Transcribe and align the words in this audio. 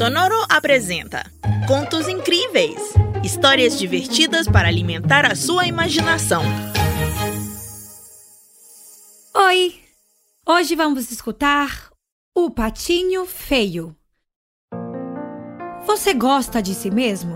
Sonoro 0.00 0.46
apresenta 0.48 1.30
Contos 1.68 2.08
Incríveis 2.08 2.94
histórias 3.22 3.78
divertidas 3.78 4.48
para 4.48 4.66
alimentar 4.66 5.30
a 5.30 5.34
sua 5.34 5.66
imaginação. 5.66 6.42
Oi! 9.34 9.74
Hoje 10.48 10.74
vamos 10.74 11.10
escutar 11.10 11.90
O 12.34 12.50
Patinho 12.50 13.26
Feio. 13.26 13.94
Você 15.84 16.14
gosta 16.14 16.62
de 16.62 16.74
si 16.74 16.90
mesmo? 16.90 17.34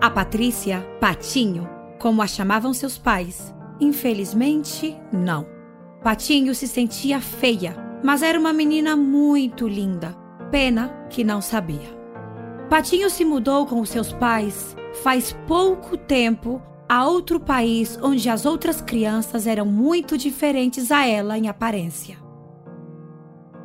A 0.00 0.08
Patrícia, 0.08 0.82
Patinho, 1.00 1.68
como 1.98 2.22
a 2.22 2.28
chamavam 2.28 2.72
seus 2.72 2.96
pais, 2.96 3.52
infelizmente 3.80 4.96
não. 5.12 5.44
Patinho 6.00 6.54
se 6.54 6.68
sentia 6.68 7.20
feia, 7.20 7.74
mas 8.04 8.22
era 8.22 8.38
uma 8.38 8.52
menina 8.52 8.94
muito 8.94 9.66
linda. 9.66 10.25
Pena 10.50 11.06
que 11.10 11.24
não 11.24 11.40
sabia. 11.40 11.96
Patinho 12.68 13.10
se 13.10 13.24
mudou 13.24 13.66
com 13.66 13.80
os 13.80 13.88
seus 13.88 14.12
pais 14.12 14.76
faz 15.02 15.36
pouco 15.46 15.96
tempo 15.96 16.62
a 16.88 17.06
outro 17.06 17.40
país 17.40 17.98
onde 18.02 18.28
as 18.28 18.46
outras 18.46 18.80
crianças 18.80 19.46
eram 19.46 19.66
muito 19.66 20.16
diferentes 20.16 20.90
a 20.90 21.06
ela 21.06 21.36
em 21.36 21.48
aparência. 21.48 22.16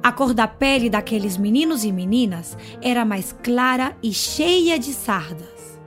A 0.04 0.12
cor 0.12 0.34
da 0.34 0.48
pele 0.48 0.90
daqueles 0.90 1.38
meninos 1.38 1.84
e 1.84 1.92
meninas 1.92 2.58
era 2.82 3.06
mais 3.06 3.32
clara 3.44 3.96
e 4.02 4.12
cheia 4.12 4.80
de 4.80 4.94
sardas. 4.94 5.80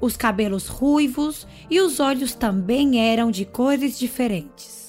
Os 0.00 0.16
cabelos 0.16 0.68
ruivos 0.68 1.46
e 1.68 1.80
os 1.80 1.98
olhos 1.98 2.34
também 2.34 3.00
eram 3.00 3.30
de 3.30 3.44
cores 3.44 3.98
diferentes. 3.98 4.85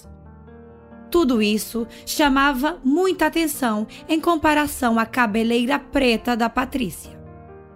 Tudo 1.10 1.42
isso 1.42 1.88
chamava 2.06 2.80
muita 2.84 3.28
atenção 3.28 3.88
em 4.10 4.20
comparação 4.20 5.00
à 5.00 5.05
cabeleira 5.05 5.80
preta 5.80 6.36
da 6.36 6.49
Patrícia. 6.49 7.18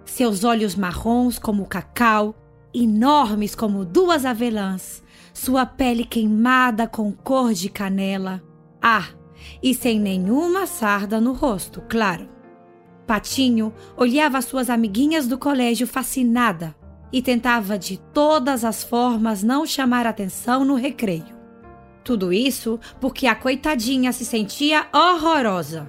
Seus 0.04 0.44
olhos 0.44 0.74
marrons 0.74 1.38
como 1.38 1.66
cacau, 1.66 2.34
enormes 2.74 3.54
como 3.54 3.84
duas 3.84 4.26
avelãs, 4.26 5.02
sua 5.32 5.64
pele 5.64 6.04
queimada 6.04 6.86
com 6.86 7.10
cor 7.12 7.54
de 7.54 7.68
canela. 7.70 8.42
Ah, 8.80 9.08
e 9.62 9.74
sem 9.74 9.98
nenhuma 9.98 10.66
sarda 10.66 11.20
no 11.20 11.32
rosto, 11.32 11.82
claro. 11.88 12.28
Patinho 13.06 13.72
olhava 13.96 14.42
suas 14.42 14.68
amiguinhas 14.68 15.26
do 15.26 15.38
colégio 15.38 15.86
fascinada 15.86 16.74
e 17.12 17.20
tentava 17.20 17.78
de 17.78 17.98
todas 18.12 18.64
as 18.64 18.82
formas 18.82 19.42
não 19.42 19.66
chamar 19.66 20.06
atenção 20.06 20.64
no 20.64 20.74
recreio. 20.74 21.41
Tudo 22.04 22.32
isso 22.32 22.80
porque 23.00 23.26
a 23.26 23.34
coitadinha 23.34 24.12
se 24.12 24.24
sentia 24.24 24.86
horrorosa, 24.92 25.88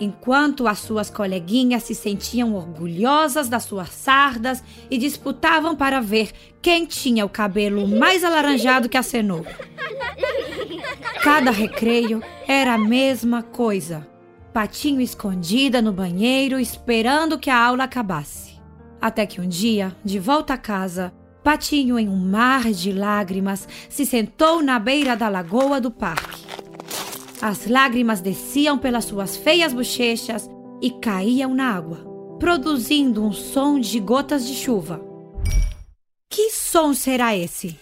enquanto 0.00 0.66
as 0.66 0.78
suas 0.78 1.10
coleguinhas 1.10 1.82
se 1.82 1.94
sentiam 1.94 2.54
orgulhosas 2.54 3.48
das 3.48 3.64
suas 3.64 3.90
sardas 3.90 4.62
e 4.90 4.96
disputavam 4.96 5.76
para 5.76 6.00
ver 6.00 6.32
quem 6.62 6.86
tinha 6.86 7.24
o 7.24 7.28
cabelo 7.28 7.86
mais 7.86 8.24
alaranjado 8.24 8.88
que 8.88 8.96
a 8.96 9.02
cenoura. 9.02 9.54
Cada 11.22 11.50
recreio 11.50 12.22
era 12.48 12.74
a 12.74 12.78
mesma 12.78 13.42
coisa. 13.42 14.08
Patinho 14.52 15.00
escondida 15.00 15.80
no 15.80 15.92
banheiro 15.92 16.58
esperando 16.58 17.38
que 17.38 17.48
a 17.48 17.58
aula 17.58 17.84
acabasse. 17.84 18.60
Até 19.00 19.26
que 19.26 19.40
um 19.40 19.48
dia, 19.48 19.94
de 20.04 20.18
volta 20.18 20.54
a 20.54 20.58
casa, 20.58 21.12
Patinho, 21.42 21.98
em 21.98 22.08
um 22.08 22.16
mar 22.16 22.70
de 22.70 22.92
lágrimas, 22.92 23.66
se 23.88 24.06
sentou 24.06 24.62
na 24.62 24.78
beira 24.78 25.16
da 25.16 25.28
lagoa 25.28 25.80
do 25.80 25.90
parque. 25.90 26.42
As 27.40 27.66
lágrimas 27.66 28.20
desciam 28.20 28.78
pelas 28.78 29.04
suas 29.04 29.36
feias 29.36 29.72
bochechas 29.72 30.48
e 30.80 30.90
caíam 30.92 31.52
na 31.52 31.74
água, 31.74 31.98
produzindo 32.38 33.24
um 33.24 33.32
som 33.32 33.80
de 33.80 33.98
gotas 33.98 34.46
de 34.46 34.54
chuva. 34.54 35.00
Que 36.30 36.50
som 36.50 36.94
será 36.94 37.36
esse? 37.36 37.76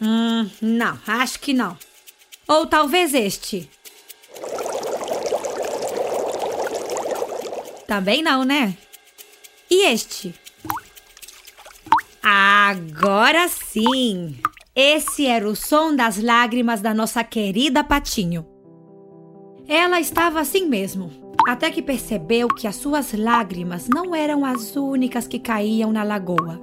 Hum, 0.00 0.50
não, 0.60 0.98
acho 1.06 1.38
que 1.38 1.52
não. 1.52 1.76
Ou 2.48 2.66
talvez 2.66 3.12
este. 3.12 3.68
Também 7.86 8.22
não, 8.22 8.42
né? 8.42 8.76
E 9.70 9.86
este? 9.86 10.34
Agora 12.24 13.48
sim! 13.48 14.36
Esse 14.76 15.26
era 15.26 15.48
o 15.48 15.56
som 15.56 15.96
das 15.96 16.22
lágrimas 16.22 16.80
da 16.80 16.94
nossa 16.94 17.24
querida 17.24 17.82
Patinho. 17.82 18.46
Ela 19.66 19.98
estava 19.98 20.38
assim 20.38 20.68
mesmo, 20.68 21.10
até 21.48 21.68
que 21.68 21.82
percebeu 21.82 22.46
que 22.46 22.68
as 22.68 22.76
suas 22.76 23.12
lágrimas 23.12 23.88
não 23.88 24.14
eram 24.14 24.44
as 24.44 24.76
únicas 24.76 25.26
que 25.26 25.40
caíam 25.40 25.90
na 25.90 26.04
lagoa. 26.04 26.60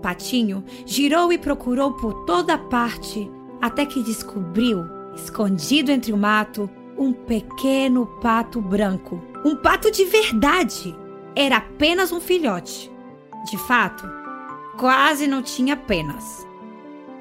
Patinho 0.00 0.64
girou 0.86 1.30
e 1.30 1.36
procurou 1.36 1.92
por 1.92 2.24
toda 2.24 2.56
parte, 2.56 3.30
até 3.60 3.84
que 3.84 4.02
descobriu, 4.02 4.82
escondido 5.14 5.92
entre 5.92 6.10
o 6.10 6.16
mato, 6.16 6.70
um 6.96 7.12
pequeno 7.12 8.06
pato 8.22 8.62
branco. 8.62 9.22
Um 9.44 9.56
pato 9.56 9.90
de 9.90 10.06
verdade! 10.06 10.96
Era 11.36 11.58
apenas 11.58 12.12
um 12.12 12.20
filhote. 12.20 12.90
De 13.50 13.58
fato, 13.58 14.23
quase 14.78 15.26
não 15.26 15.42
tinha 15.42 15.76
penas. 15.76 16.46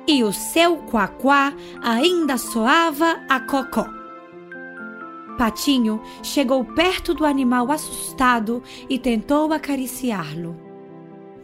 E 0.07 0.23
o 0.23 0.33
seu 0.33 0.77
quaquá 0.77 1.53
ainda 1.81 2.37
soava 2.37 3.23
a 3.29 3.39
cocó. 3.39 3.87
Patinho 5.37 6.01
chegou 6.21 6.63
perto 6.63 7.13
do 7.13 7.25
animal 7.25 7.71
assustado 7.71 8.61
e 8.89 8.99
tentou 8.99 9.51
acariciá-lo. 9.51 10.55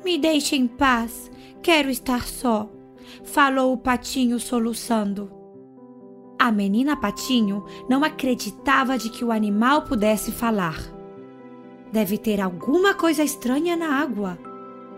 Me 0.03 0.17
deixe 0.17 0.55
em 0.55 0.67
paz, 0.67 1.31
quero 1.61 1.89
estar 1.89 2.27
só, 2.27 2.69
falou 3.23 3.73
o 3.73 3.77
patinho 3.77 4.39
soluçando. 4.39 5.39
A 6.37 6.53
menina 6.53 6.95
Patinho 6.95 7.65
não 7.89 8.01
acreditava 8.01 8.97
de 8.97 9.09
que 9.09 9.25
o 9.25 9.31
animal 9.31 9.81
pudesse 9.81 10.31
falar. 10.31 10.77
Deve 11.91 12.17
ter 12.17 12.39
alguma 12.39 12.93
coisa 12.93 13.23
estranha 13.23 13.75
na 13.75 14.01
água. 14.01 14.39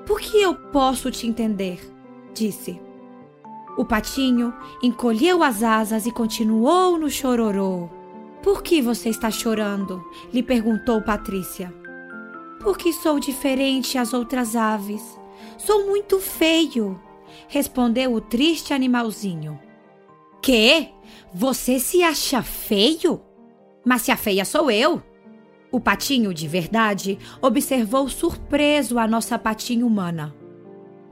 Por 0.05 0.19
que 0.19 0.41
eu 0.41 0.55
posso 0.55 1.11
te 1.11 1.27
entender? 1.27 1.79
disse. 2.33 2.79
O 3.77 3.85
patinho 3.85 4.53
encolheu 4.81 5.43
as 5.43 5.63
asas 5.63 6.05
e 6.05 6.11
continuou 6.11 6.97
no 6.97 7.09
chororô. 7.09 7.89
Por 8.43 8.61
que 8.61 8.81
você 8.81 9.09
está 9.09 9.29
chorando? 9.29 10.03
lhe 10.33 10.43
perguntou 10.43 11.01
Patrícia. 11.01 11.73
Porque 12.59 12.91
sou 12.91 13.19
diferente 13.19 13.97
às 13.97 14.13
outras 14.13 14.55
aves. 14.55 15.19
Sou 15.57 15.87
muito 15.87 16.19
feio, 16.19 16.99
respondeu 17.47 18.13
o 18.13 18.21
triste 18.21 18.73
animalzinho. 18.73 19.59
Que? 20.41 20.89
Você 21.33 21.79
se 21.79 22.03
acha 22.03 22.41
feio? 22.41 23.21
Mas 23.85 24.03
se 24.03 24.11
a 24.11 24.17
feia 24.17 24.43
sou 24.45 24.69
eu. 24.69 25.01
O 25.71 25.79
patinho 25.79 26.33
de 26.33 26.47
verdade 26.47 27.17
observou 27.41 28.09
surpreso 28.09 28.99
a 28.99 29.07
nossa 29.07 29.39
patinha 29.39 29.85
humana. 29.85 30.35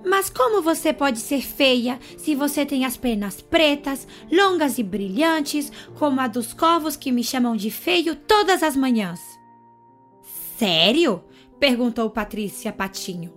Mas 0.06 0.30
como 0.30 0.62
você 0.62 0.92
pode 0.94 1.20
ser 1.20 1.42
feia 1.42 2.00
se 2.18 2.36
você 2.36 2.66
tem 2.66 2.86
as 2.86 2.98
pernas 2.98 3.42
pretas, 3.42 4.08
longas 4.32 4.78
e 4.78 4.84
brilhantes, 4.84 5.72
como 5.98 6.20
a 6.20 6.28
dos 6.28 6.54
corvos 6.54 6.96
que 6.96 7.12
me 7.12 7.24
chamam 7.24 7.56
de 7.56 7.70
feio 7.70 8.16
todas 8.16 8.64
as 8.64 8.76
manhãs? 8.76 9.20
Sério? 10.58 11.24
perguntou 11.60 12.10
Patrícia 12.10 12.72
Patinho. 12.72 13.34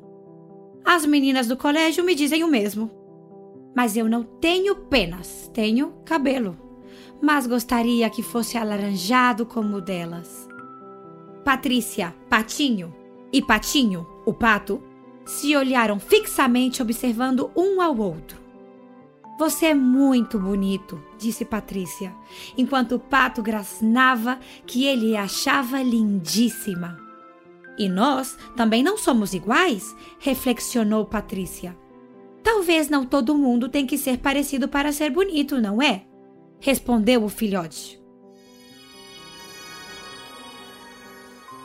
As 0.84 1.04
meninas 1.06 1.46
do 1.46 1.56
colégio 1.56 2.04
me 2.04 2.14
dizem 2.14 2.42
o 2.42 2.48
mesmo. 2.48 2.90
Mas 3.74 3.96
eu 3.96 4.08
não 4.08 4.22
tenho 4.22 4.74
penas, 4.74 5.50
tenho 5.52 5.92
cabelo. 6.04 6.56
Mas 7.20 7.46
gostaria 7.46 8.10
que 8.10 8.22
fosse 8.22 8.58
alaranjado 8.58 9.46
como 9.46 9.76
o 9.76 9.80
delas. 9.80 10.48
Patrícia, 11.44 12.14
Patinho 12.28 12.94
e 13.32 13.42
Patinho, 13.42 14.06
o 14.24 14.32
pato, 14.32 14.82
se 15.24 15.56
olharam 15.56 15.98
fixamente, 15.98 16.82
observando 16.82 17.50
um 17.56 17.80
ao 17.80 17.96
outro. 17.96 18.40
Você 19.38 19.66
é 19.66 19.74
muito 19.74 20.38
bonito, 20.38 21.02
disse 21.18 21.44
Patrícia, 21.44 22.14
enquanto 22.56 22.96
o 22.96 22.98
pato 22.98 23.42
grasnava 23.42 24.38
que 24.66 24.84
ele 24.84 25.16
achava 25.16 25.82
lindíssima. 25.82 26.98
E 27.78 27.88
nós 27.88 28.36
também 28.54 28.82
não 28.82 28.98
somos 28.98 29.32
iguais? 29.32 29.96
reflexionou 30.18 31.06
Patrícia. 31.06 31.76
Talvez 32.42 32.88
não 32.88 33.06
todo 33.06 33.34
mundo 33.34 33.68
tem 33.68 33.86
que 33.86 33.96
ser 33.96 34.18
parecido 34.18 34.68
para 34.68 34.92
ser 34.92 35.10
bonito, 35.10 35.60
não 35.60 35.80
é? 35.80 36.04
respondeu 36.60 37.24
o 37.24 37.28
filhote. 37.28 38.01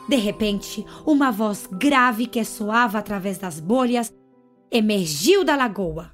De 0.08 0.16
repente, 0.16 0.86
uma 1.04 1.30
voz 1.30 1.68
grave 1.70 2.26
que 2.26 2.42
soava 2.42 2.98
através 2.98 3.36
das 3.36 3.60
bolhas 3.60 4.12
emergiu 4.70 5.44
da 5.44 5.54
lagoa. 5.54 6.10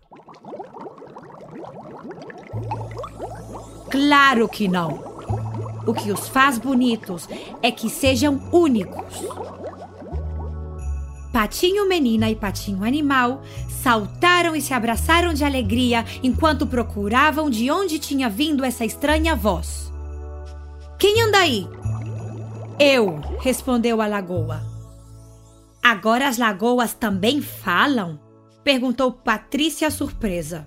Claro 3.90 4.48
que 4.48 4.66
não! 4.66 5.14
O 5.86 5.94
que 5.94 6.10
os 6.10 6.28
faz 6.28 6.58
bonitos 6.58 7.28
é 7.62 7.70
que 7.70 7.88
sejam 7.88 8.42
únicos. 8.50 9.22
Patinho 11.32 11.88
Menina 11.88 12.30
e 12.30 12.34
Patinho 12.34 12.84
Animal 12.84 13.42
saltaram 13.68 14.56
e 14.56 14.62
se 14.62 14.72
abraçaram 14.72 15.34
de 15.34 15.44
alegria 15.44 16.04
enquanto 16.22 16.66
procuravam 16.66 17.50
de 17.50 17.70
onde 17.70 17.98
tinha 17.98 18.30
vindo 18.30 18.64
essa 18.64 18.84
estranha 18.84 19.36
voz. 19.36 19.92
Quem 20.98 21.22
anda 21.22 21.38
aí? 21.38 21.68
Eu, 22.78 23.20
respondeu 23.40 24.02
a 24.02 24.06
lagoa. 24.06 24.62
Agora 25.82 26.28
as 26.28 26.38
lagoas 26.38 26.92
também 26.92 27.40
falam? 27.40 28.18
perguntou 28.64 29.12
Patrícia 29.12 29.90
surpresa. 29.90 30.66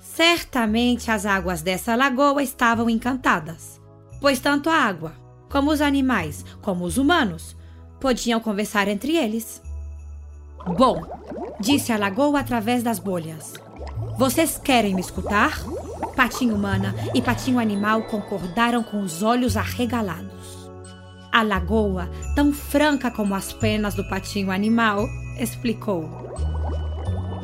Certamente 0.00 1.10
as 1.10 1.24
águas 1.24 1.62
dessa 1.62 1.94
lagoa 1.94 2.42
estavam 2.42 2.90
encantadas, 2.90 3.80
pois 4.20 4.40
tanto 4.40 4.70
a 4.70 4.74
água, 4.74 5.12
como 5.50 5.70
os 5.70 5.80
animais, 5.80 6.44
como 6.62 6.84
os 6.84 6.98
humanos, 6.98 7.56
podiam 8.00 8.40
conversar 8.40 8.88
entre 8.88 9.16
eles. 9.16 9.62
Bom, 10.76 11.02
disse 11.60 11.92
a 11.92 11.98
lagoa 11.98 12.40
através 12.40 12.82
das 12.82 12.98
bolhas. 12.98 13.54
Vocês 14.18 14.58
querem 14.58 14.94
me 14.94 15.00
escutar? 15.00 15.62
Patinho 16.16 16.56
humana 16.56 16.94
e 17.14 17.22
patinho 17.22 17.58
animal 17.58 18.02
concordaram 18.04 18.82
com 18.82 19.00
os 19.02 19.22
olhos 19.22 19.56
arregalados. 19.56 20.65
A 21.36 21.42
lagoa, 21.42 22.08
tão 22.34 22.50
franca 22.50 23.10
como 23.10 23.34
as 23.34 23.52
penas 23.52 23.92
do 23.92 24.02
patinho 24.08 24.50
animal, 24.50 25.06
explicou: 25.38 26.08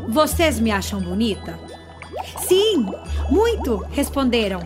Vocês 0.08 0.58
me 0.58 0.70
acham 0.70 0.98
bonita? 0.98 1.60
Sim, 2.38 2.86
muito, 3.28 3.84
responderam. 3.90 4.60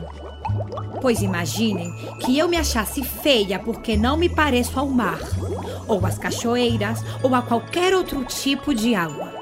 Pois 1.03 1.23
imaginem 1.23 1.93
que 2.21 2.39
eu 2.39 2.49
me 2.49 2.57
achasse 2.57 3.03
feia 3.03 3.59
porque 3.59 3.97
não 3.97 4.17
me 4.17 4.29
pareço 4.29 4.79
ao 4.79 4.87
mar, 4.87 5.19
ou 5.89 6.07
às 6.07 6.17
cachoeiras, 6.17 7.03
ou 7.21 7.35
a 7.35 7.43
qualquer 7.43 7.97
outro 7.97 8.25
tipo 8.27 8.73
de 8.73 8.95
água. 8.95 9.35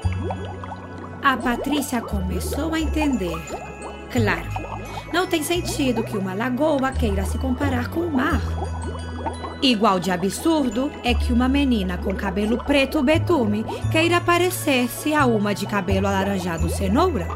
A 1.21 1.37
Patrícia 1.37 2.01
começou 2.01 2.73
a 2.73 2.79
entender. 2.79 3.37
Claro, 4.11 4.49
não 5.13 5.27
tem 5.27 5.43
sentido 5.43 6.03
que 6.03 6.17
uma 6.17 6.33
lagoa 6.33 6.91
queira 6.91 7.23
se 7.23 7.37
comparar 7.37 7.91
com 7.91 7.99
o 7.99 8.11
mar. 8.11 8.41
Igual 9.61 9.99
de 9.99 10.11
absurdo 10.11 10.91
é 11.03 11.13
que 11.13 11.31
uma 11.31 11.47
menina 11.47 11.97
com 11.97 12.13
cabelo 12.13 12.63
preto 12.63 13.01
betume 13.01 13.65
queira 13.91 14.21
parecer-se 14.21 15.13
a 15.13 15.25
uma 15.25 15.53
de 15.53 15.65
cabelo 15.65 16.07
alaranjado 16.07 16.69
cenoura 16.69 17.27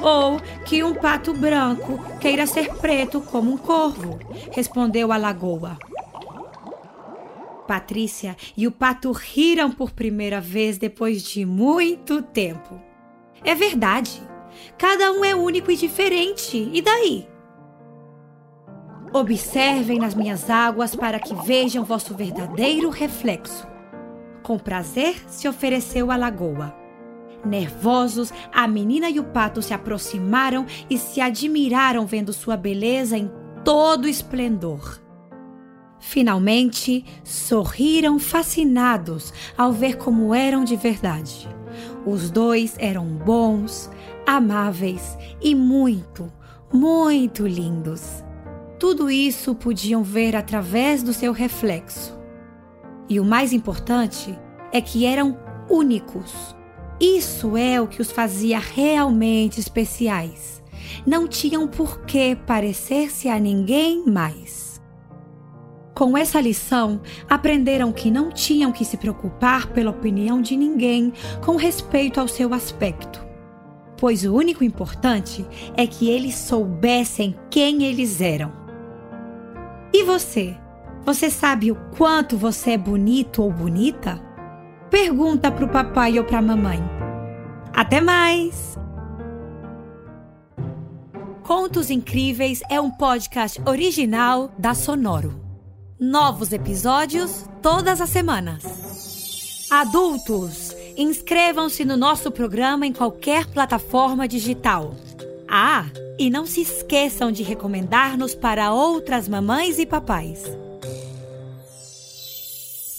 ou 0.00 0.40
que 0.64 0.82
um 0.82 0.94
pato 0.94 1.32
branco 1.32 1.98
queira 2.20 2.46
ser 2.46 2.74
preto 2.74 3.20
como 3.20 3.52
um 3.52 3.56
corvo, 3.56 4.18
respondeu 4.52 5.12
a 5.12 5.16
lagoa. 5.16 5.78
Patrícia 7.66 8.36
e 8.56 8.66
o 8.66 8.70
pato 8.70 9.10
riram 9.10 9.72
por 9.72 9.90
primeira 9.90 10.40
vez 10.40 10.78
depois 10.78 11.22
de 11.22 11.44
muito 11.44 12.22
tempo. 12.22 12.80
É 13.42 13.54
verdade. 13.54 14.22
Cada 14.78 15.10
um 15.12 15.24
é 15.24 15.34
único 15.34 15.70
e 15.70 15.76
diferente. 15.76 16.70
E 16.72 16.80
daí? 16.80 17.26
Observem 19.18 19.98
nas 19.98 20.14
minhas 20.14 20.50
águas 20.50 20.94
para 20.94 21.18
que 21.18 21.34
vejam 21.34 21.82
vosso 21.82 22.14
verdadeiro 22.14 22.90
reflexo. 22.90 23.66
Com 24.42 24.58
prazer 24.58 25.24
se 25.26 25.48
ofereceu 25.48 26.10
a 26.10 26.16
lagoa. 26.18 26.76
Nervosos, 27.42 28.30
a 28.52 28.68
menina 28.68 29.08
e 29.08 29.18
o 29.18 29.24
pato 29.24 29.62
se 29.62 29.72
aproximaram 29.72 30.66
e 30.90 30.98
se 30.98 31.22
admiraram 31.22 32.04
vendo 32.04 32.30
sua 32.30 32.58
beleza 32.58 33.16
em 33.16 33.32
todo 33.64 34.06
esplendor. 34.06 35.00
Finalmente, 35.98 37.02
sorriram 37.24 38.18
fascinados 38.18 39.32
ao 39.56 39.72
ver 39.72 39.96
como 39.96 40.34
eram 40.34 40.62
de 40.62 40.76
verdade. 40.76 41.48
Os 42.04 42.30
dois 42.30 42.76
eram 42.78 43.06
bons, 43.06 43.90
amáveis 44.26 45.16
e 45.40 45.54
muito, 45.54 46.30
muito 46.70 47.46
lindos. 47.46 48.25
Tudo 48.78 49.10
isso 49.10 49.54
podiam 49.54 50.02
ver 50.02 50.36
através 50.36 51.02
do 51.02 51.14
seu 51.14 51.32
reflexo. 51.32 52.18
E 53.08 53.18
o 53.18 53.24
mais 53.24 53.52
importante 53.52 54.38
é 54.72 54.80
que 54.80 55.06
eram 55.06 55.38
únicos. 55.70 56.54
Isso 57.00 57.56
é 57.56 57.80
o 57.80 57.86
que 57.86 58.02
os 58.02 58.10
fazia 58.10 58.58
realmente 58.58 59.60
especiais. 59.60 60.62
Não 61.06 61.26
tinham 61.26 61.66
por 61.66 62.00
que 62.02 62.36
parecer-se 62.36 63.28
a 63.28 63.38
ninguém 63.38 64.04
mais. 64.06 64.80
Com 65.94 66.16
essa 66.16 66.38
lição, 66.38 67.00
aprenderam 67.28 67.90
que 67.90 68.10
não 68.10 68.30
tinham 68.30 68.70
que 68.70 68.84
se 68.84 68.98
preocupar 68.98 69.68
pela 69.68 69.90
opinião 69.90 70.42
de 70.42 70.54
ninguém 70.54 71.14
com 71.42 71.56
respeito 71.56 72.20
ao 72.20 72.28
seu 72.28 72.52
aspecto, 72.52 73.26
pois 73.96 74.22
o 74.26 74.34
único 74.34 74.62
importante 74.62 75.46
é 75.74 75.86
que 75.86 76.10
eles 76.10 76.34
soubessem 76.34 77.34
quem 77.48 77.84
eles 77.84 78.20
eram. 78.20 78.65
Você? 80.06 80.56
Você 81.04 81.28
sabe 81.28 81.72
o 81.72 81.74
quanto 81.98 82.36
você 82.38 82.70
é 82.70 82.78
bonito 82.78 83.42
ou 83.42 83.52
bonita? 83.52 84.22
Pergunta 84.88 85.50
pro 85.50 85.68
papai 85.68 86.16
ou 86.16 86.24
pra 86.24 86.40
mamãe. 86.40 86.78
Até 87.74 88.00
mais! 88.00 88.78
Contos 91.42 91.90
Incríveis 91.90 92.62
é 92.70 92.80
um 92.80 92.88
podcast 92.88 93.60
original 93.66 94.52
da 94.56 94.74
Sonoro. 94.74 95.40
Novos 95.98 96.52
episódios 96.52 97.44
todas 97.60 98.00
as 98.00 98.08
semanas. 98.08 99.66
Adultos, 99.68 100.72
inscrevam-se 100.96 101.84
no 101.84 101.96
nosso 101.96 102.30
programa 102.30 102.86
em 102.86 102.92
qualquer 102.92 103.44
plataforma 103.46 104.28
digital. 104.28 104.94
Ah, 105.48 105.86
e 106.18 106.30
não 106.30 106.46
se 106.46 106.62
esqueçam 106.62 107.30
de 107.30 107.42
recomendar-nos 107.42 108.34
para 108.34 108.72
outras 108.72 109.28
mamães 109.28 109.78
e 109.78 109.86
papais. 109.86 110.42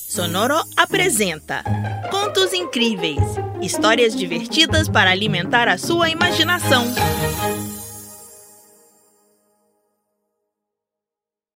Sonoro 0.09 0.59
apresenta 0.75 1.63
Contos 2.09 2.53
Incríveis 2.53 3.47
histórias 3.61 4.15
divertidas 4.15 4.87
para 4.87 5.11
alimentar 5.11 5.67
a 5.67 5.77
sua 5.77 6.09
imaginação. 6.09 6.85